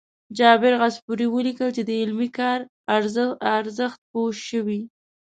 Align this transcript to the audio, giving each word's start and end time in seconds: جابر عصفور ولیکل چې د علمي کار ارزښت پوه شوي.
جابر 0.37 0.73
عصفور 0.83 1.19
ولیکل 1.35 1.69
چې 1.77 1.81
د 1.85 1.91
علمي 2.01 2.29
کار 2.37 2.59
ارزښت 3.57 3.99
پوه 4.11 4.31
شوي. 4.49 4.81